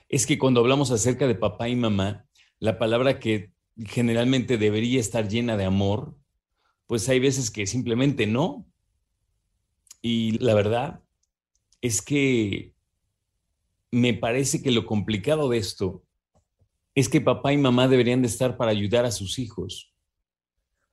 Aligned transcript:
Es 0.08 0.26
que 0.26 0.38
cuando 0.38 0.62
hablamos 0.62 0.92
acerca 0.92 1.28
de 1.28 1.36
papá 1.36 1.70
y 1.70 1.76
mamá, 1.76 2.26
la 2.60 2.80
palabra 2.80 3.20
que 3.20 3.52
generalmente 3.86 4.58
debería 4.58 5.00
estar 5.00 5.28
llena 5.28 5.58
de 5.58 5.66
amor, 5.66 6.16
pues 6.86 7.10
hay 7.10 7.20
veces 7.20 7.52
que 7.52 7.68
simplemente 7.68 8.26
no. 8.26 8.66
Y 10.02 10.38
la 10.40 10.54
verdad 10.54 11.02
es 11.82 12.02
que 12.02 12.74
me 13.92 14.14
parece 14.14 14.62
que 14.62 14.72
lo 14.72 14.86
complicado 14.86 15.50
de 15.50 15.58
esto 15.58 16.04
es 16.96 17.10
que 17.10 17.22
papá 17.22 17.54
y 17.54 17.58
mamá 17.58 17.88
deberían 17.88 18.22
de 18.22 18.28
estar 18.28 18.58
para 18.58 18.72
ayudar 18.72 19.06
a 19.06 19.12
sus 19.12 19.38
hijos. 19.38 19.94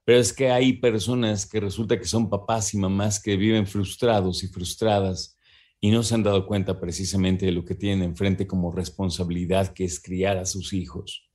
Pero 0.04 0.18
es 0.18 0.34
que 0.34 0.50
hay 0.50 0.74
personas 0.74 1.46
que 1.46 1.60
resulta 1.60 1.98
que 1.98 2.04
son 2.04 2.28
papás 2.28 2.74
y 2.74 2.78
mamás 2.78 3.22
que 3.22 3.36
viven 3.36 3.66
frustrados 3.66 4.44
y 4.44 4.48
frustradas 4.48 5.33
y 5.84 5.90
no 5.90 6.02
se 6.02 6.14
han 6.14 6.22
dado 6.22 6.46
cuenta 6.46 6.80
precisamente 6.80 7.44
de 7.44 7.52
lo 7.52 7.66
que 7.66 7.74
tienen 7.74 8.02
enfrente 8.02 8.46
como 8.46 8.72
responsabilidad 8.72 9.74
que 9.74 9.84
es 9.84 10.00
criar 10.00 10.38
a 10.38 10.46
sus 10.46 10.72
hijos. 10.72 11.28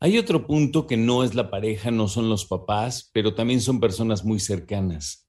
Hay 0.00 0.18
otro 0.18 0.48
punto 0.48 0.88
que 0.88 0.96
no 0.96 1.22
es 1.22 1.36
la 1.36 1.48
pareja, 1.48 1.92
no 1.92 2.08
son 2.08 2.28
los 2.28 2.44
papás, 2.44 3.08
pero 3.12 3.32
también 3.32 3.60
son 3.60 3.78
personas 3.78 4.24
muy 4.24 4.40
cercanas. 4.40 5.28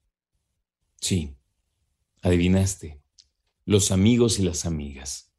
Sí, 1.00 1.36
adivinaste, 2.22 3.00
los 3.66 3.92
amigos 3.92 4.40
y 4.40 4.42
las 4.42 4.66
amigas. 4.66 5.32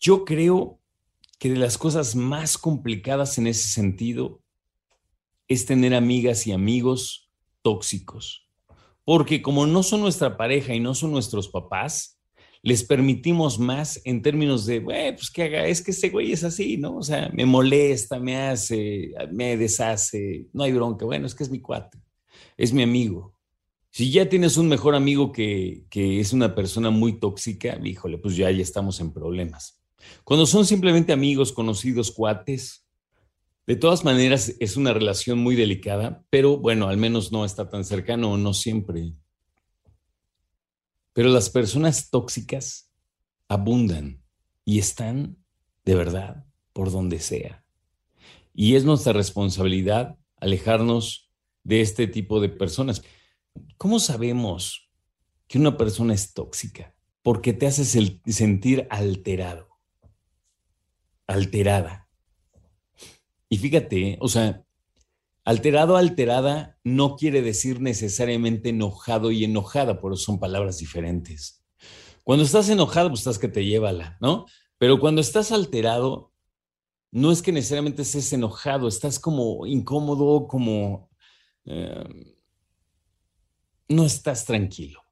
Yo 0.00 0.24
creo 0.24 0.80
que 1.38 1.48
de 1.48 1.58
las 1.58 1.78
cosas 1.78 2.16
más 2.16 2.58
complicadas 2.58 3.38
en 3.38 3.46
ese 3.46 3.68
sentido 3.68 4.42
es 5.46 5.64
tener 5.64 5.94
amigas 5.94 6.48
y 6.48 6.50
amigos 6.50 7.30
tóxicos. 7.62 8.49
Porque 9.10 9.42
como 9.42 9.66
no 9.66 9.82
son 9.82 10.02
nuestra 10.02 10.36
pareja 10.36 10.72
y 10.72 10.78
no 10.78 10.94
son 10.94 11.10
nuestros 11.10 11.48
papás, 11.48 12.20
les 12.62 12.84
permitimos 12.84 13.58
más 13.58 14.00
en 14.04 14.22
términos 14.22 14.66
de, 14.66 14.78
güey, 14.78 15.16
pues 15.16 15.32
que 15.32 15.42
haga, 15.42 15.66
es 15.66 15.82
que 15.82 15.90
ese 15.90 16.10
güey 16.10 16.30
es 16.30 16.44
así, 16.44 16.76
¿no? 16.76 16.98
O 16.98 17.02
sea, 17.02 17.28
me 17.34 17.44
molesta, 17.44 18.20
me 18.20 18.36
hace, 18.36 19.10
me 19.32 19.56
deshace, 19.56 20.46
no 20.52 20.62
hay 20.62 20.70
bronca. 20.70 21.06
Bueno, 21.06 21.26
es 21.26 21.34
que 21.34 21.42
es 21.42 21.50
mi 21.50 21.60
cuate, 21.60 21.98
es 22.56 22.72
mi 22.72 22.84
amigo. 22.84 23.34
Si 23.90 24.12
ya 24.12 24.28
tienes 24.28 24.56
un 24.56 24.68
mejor 24.68 24.94
amigo 24.94 25.32
que, 25.32 25.86
que 25.90 26.20
es 26.20 26.32
una 26.32 26.54
persona 26.54 26.90
muy 26.90 27.18
tóxica, 27.18 27.80
híjole, 27.82 28.16
pues 28.16 28.36
ya, 28.36 28.48
ya 28.52 28.62
estamos 28.62 29.00
en 29.00 29.12
problemas. 29.12 29.82
Cuando 30.22 30.46
son 30.46 30.64
simplemente 30.64 31.12
amigos, 31.12 31.52
conocidos, 31.52 32.12
cuates, 32.12 32.79
de 33.66 33.76
todas 33.76 34.04
maneras 34.04 34.54
es 34.58 34.76
una 34.76 34.92
relación 34.92 35.38
muy 35.38 35.54
delicada, 35.54 36.24
pero 36.30 36.58
bueno, 36.58 36.88
al 36.88 36.96
menos 36.96 37.30
no 37.30 37.44
está 37.44 37.68
tan 37.68 37.84
cercano, 37.84 38.36
no 38.36 38.52
siempre. 38.54 39.14
Pero 41.12 41.28
las 41.28 41.50
personas 41.50 42.10
tóxicas 42.10 42.90
abundan 43.48 44.22
y 44.64 44.78
están 44.78 45.36
de 45.84 45.94
verdad 45.94 46.46
por 46.72 46.90
donde 46.90 47.18
sea. 47.18 47.64
Y 48.54 48.74
es 48.74 48.84
nuestra 48.84 49.12
responsabilidad 49.12 50.18
alejarnos 50.36 51.30
de 51.64 51.80
este 51.80 52.06
tipo 52.06 52.40
de 52.40 52.48
personas. 52.48 53.02
¿Cómo 53.76 53.98
sabemos 53.98 54.90
que 55.46 55.58
una 55.58 55.76
persona 55.76 56.14
es 56.14 56.32
tóxica? 56.32 56.94
Porque 57.22 57.52
te 57.52 57.66
haces 57.66 57.96
sentir 58.26 58.86
alterado, 58.90 59.68
alterada. 61.26 62.09
Y 63.50 63.58
fíjate, 63.58 64.16
o 64.20 64.28
sea, 64.28 64.64
Alterado, 65.44 65.96
alterada 65.96 66.78
no 66.84 67.16
quiere 67.16 67.40
decir 67.40 67.80
necesariamente 67.80 68.68
enojado 68.68 69.30
y 69.30 69.44
enojada, 69.44 70.00
por 70.00 70.12
eso 70.12 70.22
son 70.22 70.38
palabras 70.38 70.78
diferentes. 70.78 71.64
Cuando 72.24 72.44
estás 72.44 72.68
enojado, 72.68 73.08
pues 73.08 73.20
estás 73.20 73.38
que 73.38 73.48
te 73.48 73.64
llévala, 73.64 74.18
¿no? 74.20 74.44
Pero 74.76 75.00
cuando 75.00 75.20
estás 75.20 75.50
alterado, 75.50 76.32
no 77.10 77.32
es 77.32 77.40
que 77.40 77.52
necesariamente 77.52 78.02
estés 78.02 78.32
enojado, 78.32 78.86
estás 78.86 79.18
como 79.18 79.66
incómodo, 79.66 80.46
como... 80.46 81.10
Eh, 81.64 82.36
no 83.88 84.04
estás 84.04 84.44
tranquilo. 84.44 85.02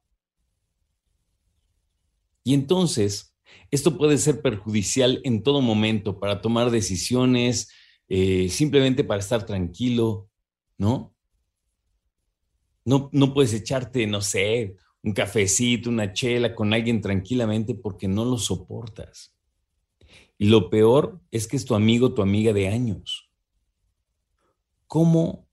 Y 2.43 2.53
entonces, 2.53 3.35
esto 3.71 3.97
puede 3.97 4.17
ser 4.19 4.41
perjudicial 4.41 5.19
en 5.25 5.43
todo 5.43 5.61
momento 5.61 6.19
para 6.19 6.39
tomar 6.39 6.71
decisiones, 6.71 7.69
eh, 8.09 8.49
simplemente 8.49 9.03
para 9.03 9.19
estar 9.19 9.45
tranquilo, 9.45 10.29
¿no? 10.77 11.15
¿no? 12.83 13.09
No 13.13 13.33
puedes 13.33 13.53
echarte, 13.53 14.07
no 14.07 14.21
sé, 14.21 14.75
un 15.03 15.13
cafecito, 15.13 15.89
una 15.91 16.11
chela 16.11 16.55
con 16.55 16.73
alguien 16.73 17.01
tranquilamente 17.01 17.75
porque 17.75 18.07
no 18.07 18.25
lo 18.25 18.37
soportas. 18.37 19.35
Y 20.39 20.47
lo 20.47 20.69
peor 20.71 21.21
es 21.29 21.47
que 21.47 21.55
es 21.55 21.65
tu 21.65 21.75
amigo, 21.75 22.13
tu 22.13 22.23
amiga 22.23 22.51
de 22.51 22.67
años. 22.67 23.29
¿Cómo 24.87 25.47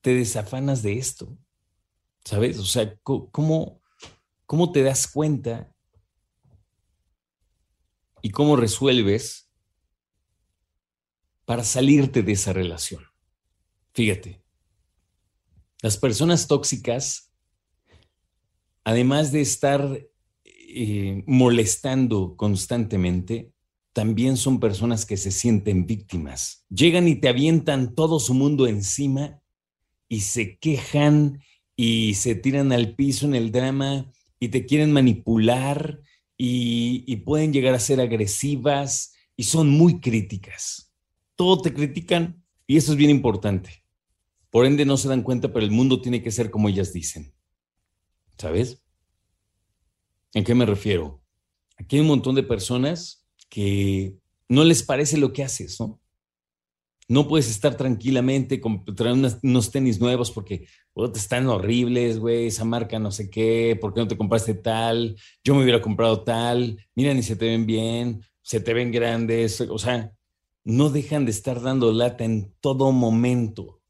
te 0.00 0.14
desafanas 0.14 0.82
de 0.82 0.98
esto? 0.98 1.38
¿Sabes? 2.24 2.58
O 2.58 2.64
sea, 2.64 2.98
¿cómo, 3.02 3.80
cómo 4.46 4.72
te 4.72 4.82
das 4.82 5.06
cuenta 5.06 5.72
y 8.22 8.30
cómo 8.30 8.56
resuelves 8.56 9.50
para 11.44 11.64
salirte 11.64 12.22
de 12.22 12.32
esa 12.32 12.52
relación? 12.52 13.02
Fíjate, 13.92 14.42
las 15.82 15.96
personas 15.96 16.48
tóxicas, 16.48 17.30
además 18.84 19.32
de 19.32 19.40
estar 19.42 20.00
eh, 20.44 21.22
molestando 21.26 22.36
constantemente, 22.36 23.52
también 23.92 24.36
son 24.36 24.58
personas 24.58 25.06
que 25.06 25.16
se 25.16 25.30
sienten 25.30 25.86
víctimas. 25.86 26.66
Llegan 26.68 27.06
y 27.06 27.14
te 27.14 27.28
avientan 27.28 27.94
todo 27.94 28.18
su 28.18 28.34
mundo 28.34 28.66
encima 28.66 29.40
y 30.08 30.22
se 30.22 30.58
quejan 30.58 31.40
y 31.76 32.14
se 32.14 32.34
tiran 32.34 32.72
al 32.72 32.96
piso 32.96 33.26
en 33.26 33.34
el 33.34 33.52
drama 33.52 34.10
y 34.40 34.48
te 34.48 34.66
quieren 34.66 34.90
manipular 34.90 36.00
y, 36.36 37.04
y 37.06 37.16
pueden 37.16 37.52
llegar 37.52 37.74
a 37.74 37.78
ser 37.78 38.00
agresivas 38.00 39.12
y 39.36 39.44
son 39.44 39.68
muy 39.68 40.00
críticas. 40.00 40.93
Todo 41.36 41.60
te 41.60 41.72
critican 41.74 42.44
y 42.66 42.76
eso 42.76 42.92
es 42.92 42.98
bien 42.98 43.10
importante. 43.10 43.84
Por 44.50 44.66
ende 44.66 44.84
no 44.84 44.96
se 44.96 45.08
dan 45.08 45.22
cuenta, 45.22 45.52
pero 45.52 45.64
el 45.64 45.72
mundo 45.72 46.00
tiene 46.00 46.22
que 46.22 46.30
ser 46.30 46.50
como 46.50 46.68
ellas 46.68 46.92
dicen. 46.92 47.34
¿Sabes? 48.38 48.82
¿En 50.32 50.44
qué 50.44 50.54
me 50.54 50.66
refiero? 50.66 51.22
Aquí 51.76 51.96
hay 51.96 52.02
un 52.02 52.08
montón 52.08 52.34
de 52.34 52.42
personas 52.42 53.26
que 53.48 54.16
no 54.48 54.64
les 54.64 54.82
parece 54.82 55.16
lo 55.16 55.32
que 55.32 55.44
haces, 55.44 55.80
¿no? 55.80 56.00
No 57.06 57.28
puedes 57.28 57.50
estar 57.50 57.76
tranquilamente 57.76 58.60
traer 58.96 59.14
unos 59.42 59.70
tenis 59.70 60.00
nuevos 60.00 60.30
porque 60.30 60.66
te 60.94 61.18
están 61.18 61.46
horribles, 61.48 62.18
güey, 62.18 62.46
esa 62.46 62.64
marca 62.64 62.98
no 62.98 63.10
sé 63.10 63.28
qué, 63.28 63.76
¿por 63.78 63.92
qué 63.92 64.00
no 64.00 64.08
te 64.08 64.16
compraste 64.16 64.54
tal? 64.54 65.16
Yo 65.42 65.54
me 65.54 65.62
hubiera 65.62 65.82
comprado 65.82 66.22
tal, 66.22 66.78
mira, 66.94 67.12
ni 67.12 67.22
se 67.22 67.36
te 67.36 67.46
ven 67.46 67.66
bien, 67.66 68.24
se 68.40 68.60
te 68.60 68.72
ven 68.72 68.90
grandes, 68.90 69.60
o 69.60 69.78
sea, 69.78 70.12
no 70.64 70.88
dejan 70.88 71.26
de 71.26 71.30
estar 71.30 71.60
dando 71.60 71.92
lata 71.92 72.24
en 72.24 72.54
todo 72.60 72.90
momento 72.90 73.82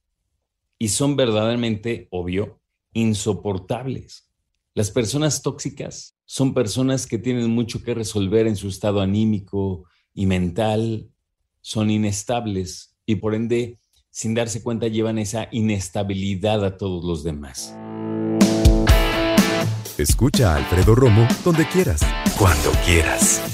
y 0.78 0.88
son 0.88 1.16
verdaderamente, 1.16 2.08
obvio, 2.10 2.60
insoportables. 2.92 4.28
Las 4.74 4.90
personas 4.90 5.42
tóxicas 5.42 6.16
son 6.24 6.52
personas 6.52 7.06
que 7.06 7.18
tienen 7.18 7.48
mucho 7.50 7.82
que 7.82 7.94
resolver 7.94 8.48
en 8.48 8.56
su 8.56 8.68
estado 8.68 9.00
anímico 9.00 9.84
y 10.12 10.26
mental, 10.26 11.10
son 11.60 11.90
inestables 11.90 12.96
y 13.06 13.16
por 13.16 13.34
ende, 13.34 13.78
sin 14.10 14.34
darse 14.34 14.62
cuenta, 14.62 14.88
llevan 14.88 15.18
esa 15.18 15.48
inestabilidad 15.52 16.64
a 16.64 16.76
todos 16.76 17.04
los 17.04 17.22
demás. 17.22 17.74
Escucha 19.96 20.54
a 20.54 20.56
Alfredo 20.56 20.96
Romo 20.96 21.26
donde 21.44 21.68
quieras, 21.68 22.00
cuando 22.36 22.72
quieras. 22.84 23.53